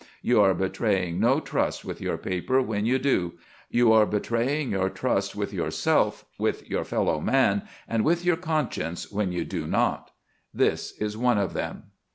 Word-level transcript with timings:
You 0.23 0.41
are 0.41 0.55
betraying 0.55 1.19
no 1.19 1.39
trust 1.39 1.85
with 1.85 2.01
your 2.01 2.17
paper 2.17 2.59
when 2.59 2.87
you 2.87 2.97
do; 2.97 3.33
you 3.69 3.93
are 3.93 4.07
betraying 4.07 4.71
your 4.71 4.89
trust 4.89 5.35
with 5.35 5.53
yourself, 5.53 6.25
with 6.39 6.67
your 6.67 6.83
fellow 6.83 7.19
man, 7.21 7.67
and 7.87 8.03
with 8.03 8.25
your 8.25 8.37
conscience 8.37 9.11
when 9.11 9.31
you 9.31 9.45
do 9.45 9.67
not. 9.67 10.09
This 10.51 10.93
is 10.93 11.15
one 11.15 11.37
of 11.37 11.53
them." 11.53 11.91